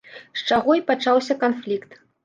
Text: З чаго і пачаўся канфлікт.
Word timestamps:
З 0.39 0.45
чаго 0.49 0.77
і 0.79 0.83
пачаўся 0.89 1.41
канфлікт. 1.47 1.91